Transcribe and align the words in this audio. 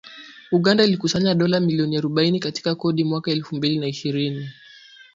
Uganda 0.57 0.83
ilikusanya 0.85 1.33
dola 1.35 1.59
milioni 1.59 1.95
arobaini 1.97 2.39
katika 2.39 2.75
kodi 2.75 3.03
mwaka 3.03 3.31
elfu 3.31 3.55
mbili 3.55 3.79
na 3.79 3.87
ishirini 3.87 4.49